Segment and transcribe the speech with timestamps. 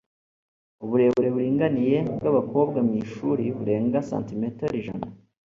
[0.83, 5.05] uburebure buringaniye bwabakobwa mwishuri burenga santimetero ijana